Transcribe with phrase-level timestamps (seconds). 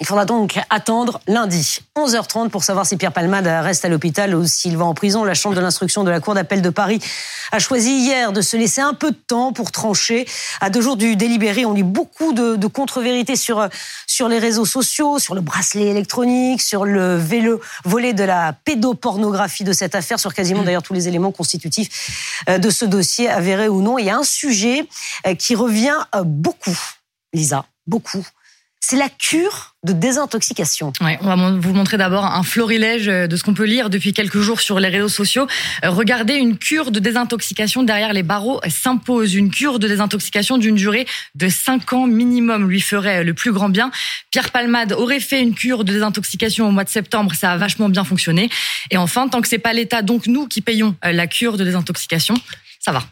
[0.00, 4.46] Il faudra donc attendre lundi, 11h30, pour savoir si Pierre Palmade reste à l'hôpital ou
[4.46, 5.24] s'il va en prison.
[5.24, 7.00] La Chambre de l'instruction de la Cour d'appel de Paris
[7.52, 10.26] a choisi hier de se laisser un peu de temps pour trancher.
[10.62, 13.68] À deux jours du délibéré, on lit beaucoup de, contre-vérités sur,
[14.06, 19.64] sur les réseaux sociaux, sur le bracelet électronique, sur le vélo volet de la pédopornographie
[19.64, 23.68] de cette affaire, sur quasiment d'ailleurs tous les éléments constitutifs euh, de ce dossier, avéré
[23.68, 23.98] ou non.
[23.98, 24.88] Il y a un sujet
[25.26, 26.78] euh, qui revient euh, beaucoup,
[27.34, 28.24] Lisa, beaucoup
[28.80, 30.92] c'est la cure de désintoxication.
[31.00, 34.40] Ouais, on va vous montrer d'abord un florilège de ce qu'on peut lire depuis quelques
[34.40, 35.46] jours sur les réseaux sociaux.
[35.84, 39.34] Euh, regardez, une cure de désintoxication derrière les barreaux s'impose.
[39.34, 43.68] Une cure de désintoxication d'une durée de 5 ans minimum lui ferait le plus grand
[43.68, 43.90] bien.
[44.30, 47.90] Pierre Palmade aurait fait une cure de désintoxication au mois de septembre, ça a vachement
[47.90, 48.48] bien fonctionné.
[48.90, 51.64] Et enfin, tant que c'est pas l'État, donc nous qui payons euh, la cure de
[51.64, 52.34] désintoxication,
[52.78, 53.02] ça va.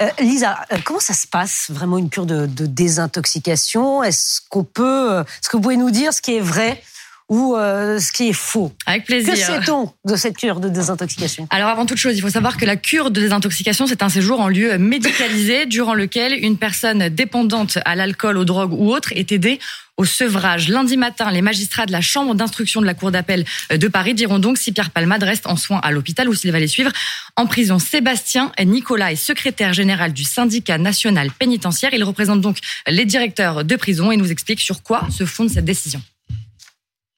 [0.00, 4.02] Euh, Lisa, euh, comment ça se passe vraiment une cure de, désintoxication?
[4.02, 6.82] Est-ce qu'on peut, euh, est-ce que vous pouvez nous dire ce qui est vrai?
[7.28, 9.34] Ou ce qui est faux Avec plaisir.
[9.34, 11.46] Que sait-on de cette cure de désintoxication?
[11.50, 14.40] Alors avant toute chose, il faut savoir que la cure de désintoxication, c'est un séjour
[14.40, 19.32] en lieu médicalisé durant lequel une personne dépendante à l'alcool, aux drogues ou autre est
[19.32, 19.58] aidée
[19.98, 20.68] au sevrage.
[20.68, 24.38] Lundi matin, les magistrats de la Chambre d'instruction de la Cour d'appel de Paris diront
[24.38, 26.92] donc si Pierre Palmade reste en soins à l'hôpital ou s'il va les suivre
[27.36, 27.78] en prison.
[27.78, 31.92] Sébastien Nicolas est secrétaire général du syndicat national pénitentiaire.
[31.92, 35.64] Il représente donc les directeurs de prison et nous explique sur quoi se fonde cette
[35.64, 36.00] décision.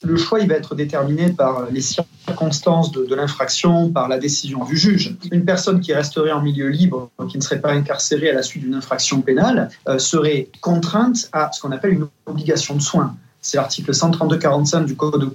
[0.02, 4.76] Le choix il va être déterminé par les circonstances de, l'infraction, par la décision du
[4.76, 5.16] juge.
[5.30, 8.62] Une personne qui resterait en milieu libre, qui ne serait pas incarcérée à la suite
[8.62, 13.14] d'une infraction pénale, euh, serait contrainte à ce qu'on appelle une obligation de soins.
[13.42, 15.30] C'est l'article 132-45 du Code de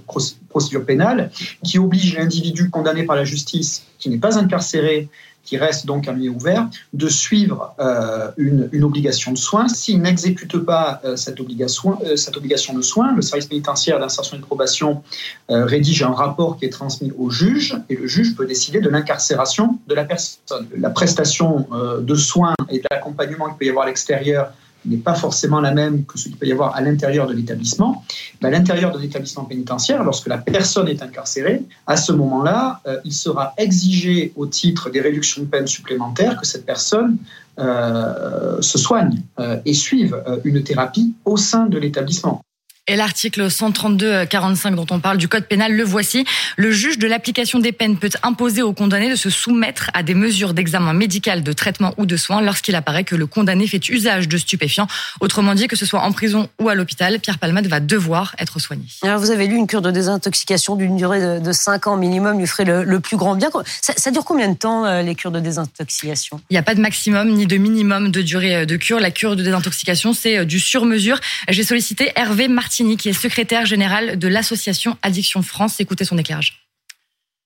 [0.49, 1.31] procédure pénale
[1.63, 5.09] qui oblige l'individu condamné par la justice qui n'est pas incarcéré
[5.45, 9.67] qui reste donc un milieu ouvert, de suivre euh, une, une, obligation de soins.
[9.67, 14.37] S'il n'exécute pas euh, cette, obligation, euh, cette obligation de soins, le service pénitentiaire d'insertion
[14.37, 15.03] et de probation
[15.47, 19.79] rédige un rapport qui est transmis au juge et le juge peut décider de l'incarcération
[19.87, 20.67] de la personne.
[20.77, 21.67] La prestation
[22.01, 24.51] de soins et de l'accompagnement qu'il peut y avoir à l'extérieur
[24.85, 28.03] n'est pas forcément la même que ce qu'il peut y avoir à l'intérieur de l'établissement.
[28.43, 33.13] à l'intérieur de l'établissement pénitentiaire, lorsque la personne est incarcérée, à ce moment-là, euh, il
[33.13, 37.17] sera exigé au titre des réductions de peine supplémentaires que cette personne
[37.57, 42.41] euh, se soigne euh, et suive une thérapie au sein de l'établissement.
[42.87, 46.23] Et l'article 132-45 dont on parle du Code pénal, le voici.
[46.55, 50.13] Le juge de l'application des peines peut imposer au condamné de se soumettre à des
[50.13, 54.27] mesures d'examen médical, de traitement ou de soins lorsqu'il apparaît que le condamné fait usage
[54.27, 54.85] de stupéfiants.
[55.19, 58.59] Autrement dit, que ce soit en prison ou à l'hôpital, Pierre Palmade va devoir être
[58.59, 58.85] soigné.
[59.01, 62.45] Alors vous avez lu une cure de désintoxication d'une durée de 5 ans minimum lui
[62.45, 63.49] ferait le, plus grand bien.
[63.81, 66.39] Ça, dure combien de temps euh, les cures de désintoxication?
[66.51, 68.99] Il n'y a pas de maximum ni de minimum de durée euh, de cure.
[68.99, 71.19] La cure de désintoxication, c'est euh, du sur-mesure.
[71.49, 75.79] J'ai sollicité Hervé Martin qui est secrétaire général de l'association Addiction France.
[75.79, 76.67] Écoutez son éclairage.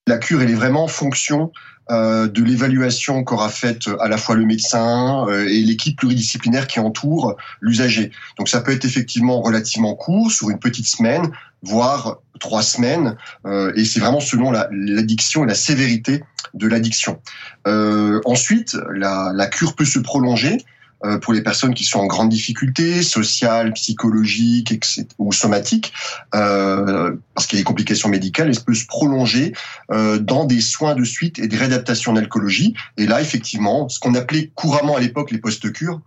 [0.07, 1.51] La cure, elle est vraiment en fonction
[1.91, 6.79] euh, de l'évaluation qu'aura faite à la fois le médecin euh, et l'équipe pluridisciplinaire qui
[6.79, 8.12] entoure l'usager.
[8.38, 13.16] Donc ça peut être effectivement relativement court, sur une petite semaine, voire trois semaines,
[13.46, 16.23] euh, et c'est vraiment selon l'addiction et la sévérité
[16.56, 17.19] de l'addiction.
[17.66, 20.78] ensuite, la, cure peut se prolonger euh,
[21.21, 24.73] pour les personnes qui sont en grande difficulté sociale, psychologique
[25.17, 25.93] ou somatique,
[26.35, 29.53] euh, parce qu'il y a des complications médicales, elle peut se prolonger
[29.91, 32.73] euh, dans des soins de suite et des réadaptations en alcoolologie.
[32.97, 36.01] Et là, effectivement, ce qu'on appelait couramment à l'époque les post-cures,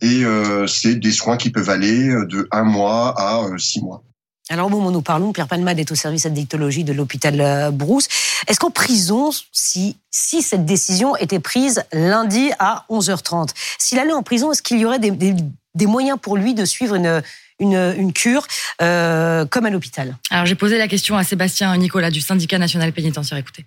[0.00, 4.02] et euh, c'est des soins qui peuvent aller de un mois à six mois.
[4.50, 7.70] Alors au moment où nous parlons, Pierre Palmade est au service d'addictologie de l'hôpital euh,
[7.70, 8.08] Brousse.
[8.48, 14.22] Est-ce qu'en prison, si, si cette décision était prise lundi à 11h30, s'il allait en
[14.22, 17.22] prison, est-ce qu'il y aurait des, des, moyens pour lui de suivre une,
[17.60, 18.46] une, une cure
[18.82, 20.16] euh, comme à l'hôpital?
[20.30, 23.38] Alors j'ai posé la question à Sébastien Nicolas du syndicat national pénitentiaire.
[23.38, 23.64] Écoutez.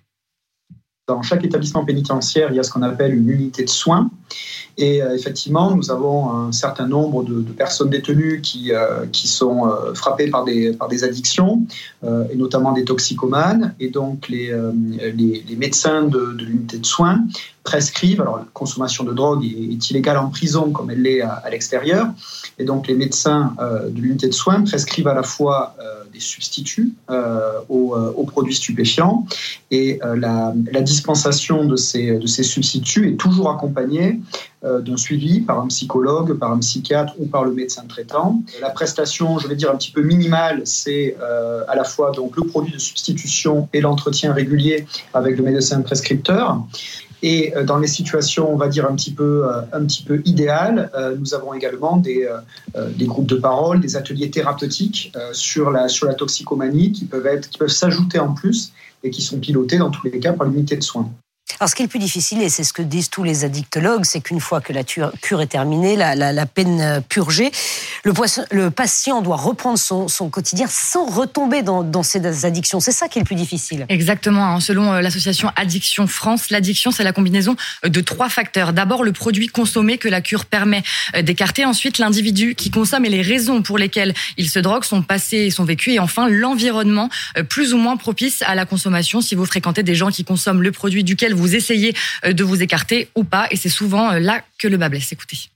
[1.08, 4.10] Dans chaque établissement pénitentiaire, il y a ce qu'on appelle une unité de soins.
[4.78, 9.94] Et euh, effectivement, nous avons un certain nombre de, personnes détenues qui, euh, sont euh,
[9.94, 11.62] frappées par des, addictions,
[12.30, 13.74] et notamment des toxicomanes.
[13.80, 14.52] Et donc, les,
[15.56, 17.24] médecins de, de l'unité de soins
[17.66, 22.06] prescrivent, alors la consommation de drogue est, illégale en prison comme elle l'est à, l'extérieur,
[22.58, 25.76] et donc les médecins de l'unité de soins prescrivent à la fois
[26.12, 26.94] des substituts
[27.68, 29.26] aux, aux, produits stupéfiants,
[29.70, 34.20] et la, dispensation de ces, de ces substituts est toujours accompagnée
[34.66, 38.42] euh, d'un suivi par un psychologue, par un psychiatre ou par le médecin traitant.
[38.60, 42.36] La prestation, je vais dire un petit peu minimale, c'est euh, à la fois donc
[42.36, 46.62] le produit de substitution et l'entretien régulier avec le médecin prescripteur.
[47.22, 51.34] Et dans les situations, on va dire un petit peu, un petit peu idéales, nous
[51.34, 52.28] avons également des,
[53.02, 57.68] groupes de parole, des ateliers thérapeutiques sur la, sur la toxicomanie qui peuvent qui peuvent
[57.68, 58.72] s'ajouter en plus
[59.02, 61.10] et qui sont pilotés dans tous les cas par l'unité de soins.
[61.60, 64.04] Alors, ce qui est le plus difficile, et c'est ce que disent tous les addictologues,
[64.04, 67.50] c'est qu'une fois que la cure est terminée, la, peine euh, purgée,
[68.04, 72.80] le, patient doit reprendre son, quotidien sans retomber dans, dans ses addictions.
[72.80, 73.86] C'est ça qui est le plus difficile.
[73.88, 74.44] Exactement.
[74.44, 74.60] Hein.
[74.60, 78.72] Selon euh, l'association Addiction France, l'addiction, c'est la combinaison euh, de trois facteurs.
[78.72, 80.82] D'abord, le produit consommé que la cure permet
[81.22, 81.64] d'écarter.
[81.64, 85.50] Ensuite, l'individu qui consomme et les raisons pour lesquelles il se drogue, son passé et
[85.50, 85.92] son vécu.
[85.92, 87.08] Et enfin, l'environnement
[87.48, 90.72] plus ou moins propice à la consommation si vous fréquentez des gens qui consomment le
[90.72, 91.94] produit duquel vous essayez
[92.24, 93.46] euh, de vous écarter ou pas.
[93.50, 95.12] Et c'est souvent euh, là que le bas blesse.
[95.12, 95.50] Écoutez.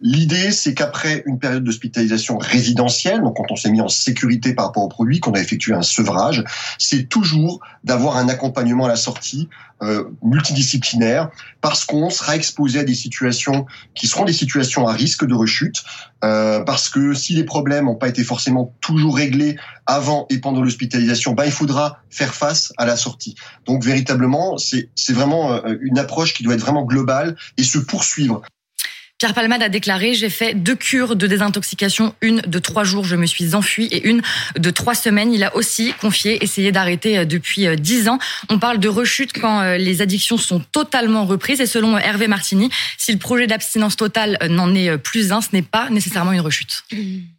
[0.00, 4.66] L'idée, c'est qu'après une période d'hospitalisation résidentielle, donc quand on s'est mis en sécurité par
[4.66, 6.44] rapport au produit, qu'on a effectué un sevrage,
[6.78, 9.48] c'est toujours d'avoir un accompagnement à la sortie
[9.82, 11.30] euh, multidisciplinaire,
[11.62, 13.64] parce qu'on sera exposé à des situations
[13.94, 15.82] qui seront des situations à risque de rechute,
[16.24, 19.56] euh, parce que si les problèmes n'ont pas été forcément toujours réglés
[19.86, 23.34] avant et pendant l'hospitalisation, ben, il faudra faire face à la sortie.
[23.64, 28.42] Donc véritablement, c'est vraiment euh, une approche qui doit être vraiment globale et se poursuivre.
[29.18, 33.16] Pierre Palmade a déclaré J'ai fait deux cures de désintoxication, une de trois jours, je
[33.16, 34.20] me suis enfui, et une
[34.58, 35.32] de trois semaines.
[35.32, 38.18] Il a aussi confié essayer d'arrêter euh, depuis euh, dix ans.
[38.50, 41.62] On parle de rechute quand euh, les addictions sont totalement reprises.
[41.62, 42.68] Et selon Hervé Martini,
[42.98, 46.84] si le projet d'abstinence totale n'en est plus un, ce n'est pas nécessairement une rechute.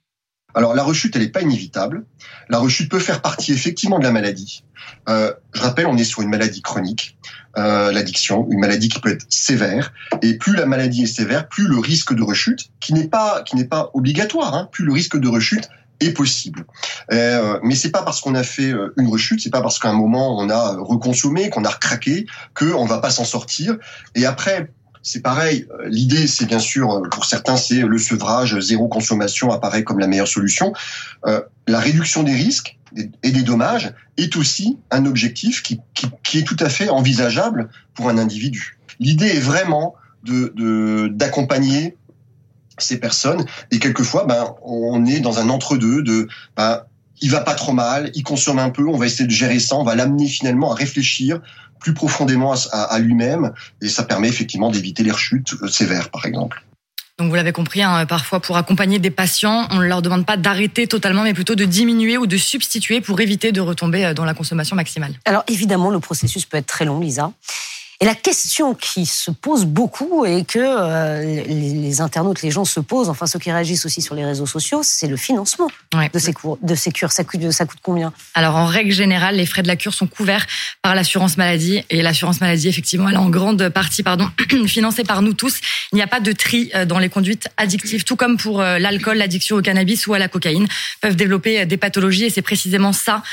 [0.57, 2.03] Alors la rechute, elle n'est pas inévitable.
[2.49, 4.63] La rechute peut faire partie effectivement de la maladie.
[5.07, 7.15] Euh, je rappelle, on est sur une maladie chronique,
[7.59, 9.93] euh, l'addiction, une maladie qui peut être sévère.
[10.23, 13.55] Et plus la maladie est sévère, plus le risque de rechute, qui n'est pas qui
[13.55, 15.69] n'est pas obligatoire, hein, plus le risque de rechute
[15.99, 16.65] est possible.
[17.11, 19.89] Euh, mais c'est pas parce qu'on a fait euh, une rechute, c'est pas parce qu'à
[19.89, 22.25] un moment on a reconsommé, qu'on a recraqué,
[22.55, 23.77] qu'on va pas s'en sortir.
[24.15, 24.71] Et après,
[25.07, 25.65] c'est pareil.
[25.71, 29.99] Euh, l'idée, c'est bien sûr, euh, pour certains, c'est le sevrage, zéro consommation apparaît comme
[29.99, 30.73] la meilleure solution.
[31.25, 32.77] Euh, la réduction des risques
[33.23, 35.79] et des dommages est aussi un objectif qui,
[36.33, 38.77] est tout à fait envisageable pour un individu.
[38.99, 41.95] L'idée est vraiment de d'accompagner
[42.77, 46.83] ces personnes et quelquefois, ben, on est dans un entre-deux de ben,
[47.21, 49.75] il va pas trop mal, il consomme un peu, on va essayer de gérer ça,
[49.75, 51.39] on va l'amener finalement à réfléchir
[51.79, 56.63] plus profondément à, lui-même et ça permet effectivement d'éviter les rechutes euh, sévères par exemple.
[57.19, 60.37] Donc vous l'avez compris, hein, parfois pour accompagner des patients, on ne leur demande pas
[60.37, 64.25] d'arrêter totalement, mais plutôt de diminuer ou de substituer pour éviter de retomber euh, dans
[64.25, 65.13] la consommation maximale.
[65.25, 67.31] Alors évidemment, le processus peut être très long, Lisa.
[67.99, 72.79] Et la question qui se pose beaucoup et que euh, les, internautes, les gens se
[72.79, 75.67] posent, enfin ceux qui réagissent aussi sur les réseaux sociaux, c'est le financement
[76.13, 77.11] de, ces cours, de ces cures.
[77.11, 78.13] Ça coûte, ça coûte combien?
[78.35, 80.45] Alors en règle générale, les frais de la cure sont couverts
[80.83, 84.29] par l'assurance maladie et l'assurance maladie, effectivement, elle est en grande partie pardon,
[84.67, 85.59] financée par nous tous.
[85.91, 88.77] Il n'y a pas de tri euh, dans les conduites addictives, tout comme pour euh,
[88.77, 90.67] l'alcool, l'addiction au cannabis ou à la cocaïne,
[91.01, 93.23] peuvent développer des pathologies et c'est précisément ça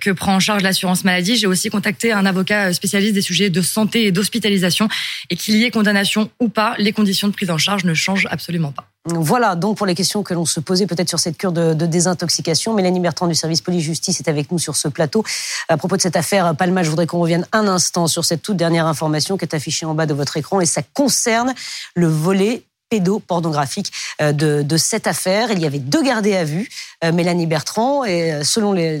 [0.00, 1.36] que prend en charge l'assurance maladie.
[1.36, 4.88] J'ai aussi contacté un avocat spécialiste des sujets de santé et d'hospitalisation
[5.28, 8.28] et qu'il y ait condamnation ou pas, les conditions de prise en charge ne changent
[8.30, 8.86] absolument pas.
[9.06, 12.72] Voilà donc pour les questions que l'on se posait peut-être sur cette cure de, désintoxication.
[12.72, 15.22] Mélanie Bertrand du service police-justice est avec nous sur ce plateau.
[15.68, 18.56] À propos de cette affaire Palma, je voudrais qu'on revienne un instant sur cette toute
[18.56, 21.54] dernière information qui est affichée en bas de votre écran et ça concerne
[21.94, 22.62] le volet
[22.94, 25.50] pédopornographique euh, de, de cette affaire.
[25.50, 26.68] Il y avait deux gardés à vue,
[27.02, 29.00] euh, Mélanie Bertrand, et euh, selon les,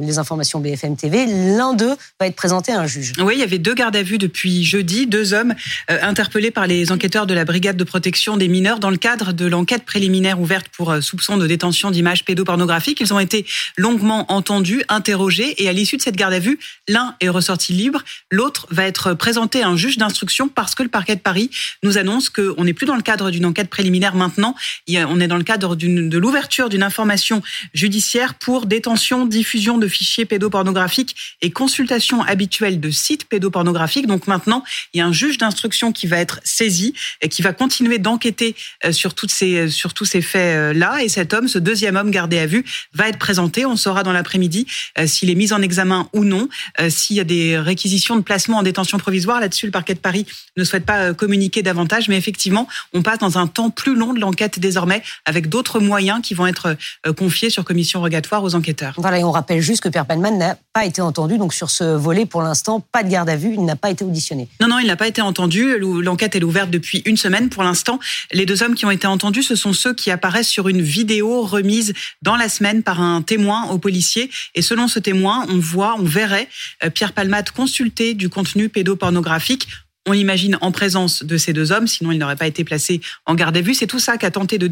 [0.00, 3.12] les informations BFM TV, l'un d'eux va être présenté à un juge.
[3.20, 5.54] Oui, il y avait deux gardes à vue depuis jeudi, deux hommes
[5.88, 9.46] interpellés par les enquêteurs de la brigade de protection des mineurs dans le cadre de
[9.46, 13.00] l'enquête préliminaire ouverte pour soupçon de détention d'images pédopornographiques.
[13.00, 17.14] Ils ont été longuement entendus, interrogés, et à l'issue de cette garde à vue, l'un
[17.20, 21.14] est ressorti libre, l'autre va être présenté à un juge d'instruction parce que le parquet
[21.14, 21.50] de Paris
[21.82, 24.54] nous annonce qu'on n'est plus dans le cadre d'une enquête préliminaire maintenant.
[24.88, 27.42] on est dans le cadre de l'ouverture d'une information
[27.74, 34.06] judiciaire pour détention, diffusion de fichiers pédopornographiques et consultation habituelle de sites pédopornographiques.
[34.06, 37.52] Donc maintenant, il y a un juge d'instruction qui va être saisi et qui va
[37.52, 38.54] continuer d'enquêter
[38.84, 41.02] euh, sur ces sur tous ces faits là.
[41.02, 43.66] Et cet homme, ce deuxième homme gardé à vue, va être présenté.
[43.66, 44.66] On saura dans l'après-midi
[44.98, 46.48] euh, s'il est mis en examen ou non,
[46.80, 49.40] euh, s'il y a des réquisitions de placement en détention provisoire.
[49.40, 53.38] Là-dessus, le parquet de Paris ne souhaite pas communiquer davantage, mais effectivement, on passe dans
[53.38, 56.76] un temps plus long de l'enquête désormais, avec d'autres moyens qui vont être
[57.16, 58.92] confiés sur commission rogatoire aux enquêteurs.
[58.98, 61.84] Voilà, et on rappelle juste que Pierre Palman n'a pas été entendu, donc sur ce
[61.84, 64.46] volet, pour l'instant, pas de garde à vue, il n'a pas été auditionné.
[64.60, 65.78] Non, non, il n'a pas été entendu.
[65.78, 67.48] L'enquête est ouverte depuis une semaine.
[67.48, 67.98] Pour l'instant,
[68.30, 71.40] les deux hommes qui ont été entendus, ce sont ceux qui apparaissent sur une vidéo
[71.40, 74.30] remise dans la semaine par un témoin au policier.
[74.54, 76.48] Et selon ce témoin, on voit, on verrait
[76.84, 79.66] euh, Pierre Palmade consulter du contenu pédopornographique
[80.08, 83.34] on l'imagine en présence de ces deux hommes, sinon il n'aurait pas été placé en
[83.34, 83.74] garde à vue.
[83.74, 84.68] C'est tout ça qu'a tenté de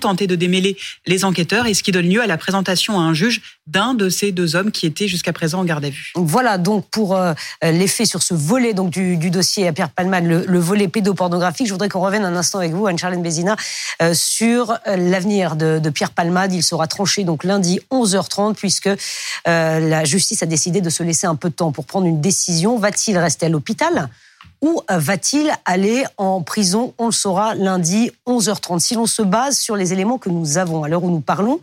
[0.00, 3.14] tenté de démêler les enquêteurs et ce qui donne lieu à la présentation à un
[3.14, 6.12] juge d'un de ces deux hommes qui étaient jusqu'à présent en garde à vue.
[6.16, 10.58] Voilà donc pour euh, l'effet sur ce volet donc du, dossier à Pierre Palman, le,
[10.58, 11.66] volet pédopornographique.
[11.66, 13.56] Je voudrais qu'on revienne un instant avec vous, Anne-Charlène Bézina,
[14.02, 16.52] euh, sur euh, l'avenir de, Pierre Palmade.
[16.52, 18.90] Il sera tranché donc lundi 11h30 puisque
[19.44, 22.78] la justice a décidé de se laisser un peu de temps pour prendre une décision.
[22.78, 24.08] Va-t-il rester à l'hôpital?
[24.62, 28.78] Ou va-t-il aller en prison On le saura lundi 11h30.
[28.78, 31.60] Si l'on se base sur les éléments que nous avons à l'heure où nous parlons,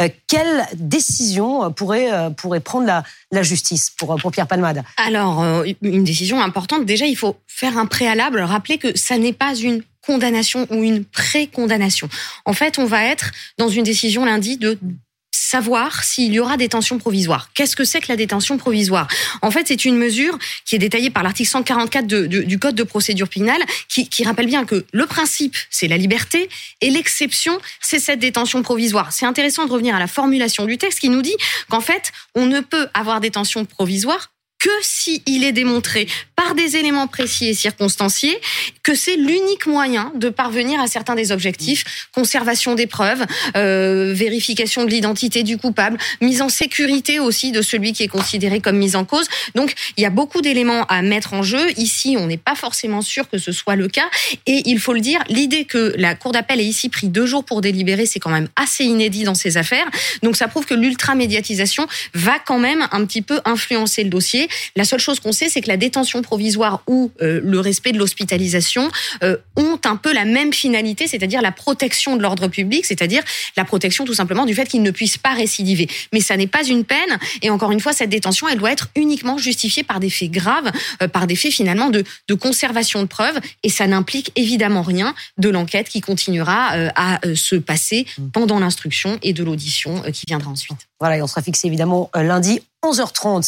[0.00, 5.42] euh, quelle décision pourrait, euh, pourrait prendre la, la justice pour, pour Pierre Palmade Alors,
[5.42, 6.84] euh, une décision importante.
[6.84, 11.04] Déjà, il faut faire un préalable, rappeler que ça n'est pas une condamnation ou une
[11.04, 12.08] pré-condamnation.
[12.44, 14.78] En fait, on va être dans une décision lundi de
[15.52, 17.50] savoir s'il y aura détention provisoire.
[17.52, 19.06] Qu'est-ce que c'est que la détention provisoire?
[19.42, 23.28] En fait, c'est une mesure qui est détaillée par l'article 144 du Code de procédure
[23.28, 26.48] pénale, qui, qui rappelle bien que le principe, c'est la liberté,
[26.80, 29.12] et l'exception, c'est cette détention provisoire.
[29.12, 31.36] C'est intéressant de revenir à la formulation du texte qui nous dit
[31.68, 34.31] qu'en fait, on ne peut avoir détention provisoire
[34.62, 38.38] que s'il est démontré par des éléments précis et circonstanciés
[38.84, 43.24] que c'est l'unique moyen de parvenir à certains des objectifs conservation des preuves,
[43.56, 48.60] euh, vérification de l'identité du coupable, mise en sécurité aussi de celui qui est considéré
[48.60, 49.26] comme mis en cause.
[49.56, 51.70] Donc il y a beaucoup d'éléments à mettre en jeu.
[51.76, 54.08] Ici, on n'est pas forcément sûr que ce soit le cas.
[54.46, 57.44] Et il faut le dire, l'idée que la Cour d'appel ait ici pris deux jours
[57.44, 59.88] pour délibérer, c'est quand même assez inédit dans ces affaires.
[60.22, 64.48] Donc ça prouve que l'ultra-médiatisation va quand même un petit peu influencer le dossier.
[64.76, 67.98] La seule chose qu'on sait, c'est que la détention provisoire ou euh, le respect de
[67.98, 68.90] l'hospitalisation
[69.22, 73.22] euh, ont un peu la même finalité, c'est-à-dire la protection de l'ordre public, c'est-à-dire
[73.56, 75.88] la protection tout simplement du fait qu'il ne puisse pas récidiver.
[76.12, 77.18] Mais ça n'est pas une peine.
[77.42, 80.70] Et encore une fois, cette détention, elle doit être uniquement justifiée par des faits graves,
[81.02, 83.38] euh, par des faits finalement de, de conservation de preuves.
[83.62, 89.32] Et ça n'implique évidemment rien de l'enquête qui continuera à se passer pendant l'instruction et
[89.32, 90.78] de l'audition qui viendra ensuite.
[91.00, 93.42] Voilà, et on sera fixé évidemment lundi 11h30.